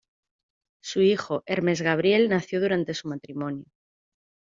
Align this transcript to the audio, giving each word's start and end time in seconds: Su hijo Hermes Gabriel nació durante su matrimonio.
Su 0.81 1.01
hijo 1.01 1.43
Hermes 1.45 1.83
Gabriel 1.83 2.27
nació 2.27 2.59
durante 2.59 2.95
su 2.95 3.07
matrimonio. 3.07 3.65